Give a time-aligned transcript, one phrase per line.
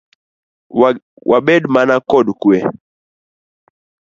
[1.29, 2.59] Wabed mana kod kue.